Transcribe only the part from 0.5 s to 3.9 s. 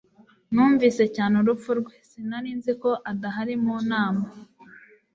Numvise cyane urupfu rwe. Sinari nzi ko adahari mu